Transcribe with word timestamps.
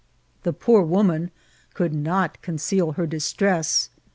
The 0.41 0.51
poor 0.51 0.81
wom* 0.81 1.11
an 1.11 1.29
could 1.75 1.93
not 1.93 2.41
conceal 2.41 2.93
her 2.93 3.05
distress. 3.05 3.91